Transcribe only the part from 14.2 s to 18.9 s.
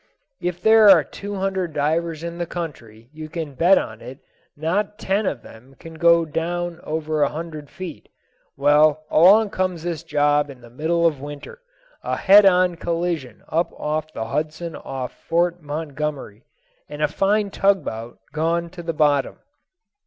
Hudson off Fort Montgomery, and a fine tug boat gone to